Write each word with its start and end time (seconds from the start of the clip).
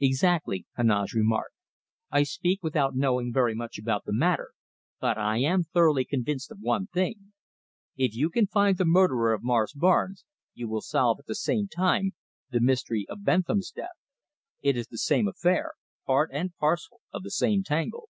"Exactly," 0.00 0.64
Heneage 0.78 1.12
remarked. 1.12 1.52
"I 2.10 2.22
speak 2.22 2.62
without 2.62 2.96
knowing 2.96 3.30
very 3.30 3.54
much 3.54 3.76
about 3.78 4.06
the 4.06 4.12
matter, 4.14 4.52
but 5.02 5.18
I 5.18 5.36
am 5.42 5.64
thoroughly 5.64 6.06
convinced 6.06 6.50
of 6.50 6.60
one 6.62 6.86
thing. 6.86 7.34
If 7.94 8.14
you 8.14 8.30
can 8.30 8.46
find 8.46 8.78
the 8.78 8.86
murderer 8.86 9.34
of 9.34 9.44
Morris 9.44 9.74
Barnes, 9.74 10.24
you 10.54 10.66
will 10.66 10.80
solve, 10.80 11.18
at 11.20 11.26
the 11.26 11.34
same 11.34 11.68
time, 11.68 12.12
the 12.48 12.60
mystery 12.62 13.04
of 13.10 13.22
Bentham's 13.24 13.70
death. 13.70 14.00
It 14.62 14.78
is 14.78 14.86
the 14.86 14.96
same 14.96 15.28
affair; 15.28 15.72
part 16.06 16.30
and 16.32 16.56
parcel 16.56 17.02
of 17.12 17.22
the 17.22 17.30
same 17.30 17.62
tangle." 17.62 18.08